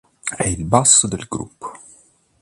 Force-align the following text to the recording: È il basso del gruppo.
È 0.35 0.47
il 0.47 0.63
basso 0.65 1.05
del 1.05 1.27
gruppo. 1.29 1.77